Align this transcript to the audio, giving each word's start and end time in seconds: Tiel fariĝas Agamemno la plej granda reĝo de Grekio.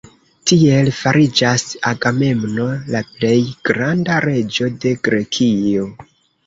Tiel 0.51 0.87
fariĝas 0.99 1.65
Agamemno 1.91 2.67
la 2.97 3.03
plej 3.13 3.37
granda 3.71 4.19
reĝo 4.29 4.75
de 4.83 4.97
Grekio. 5.09 5.89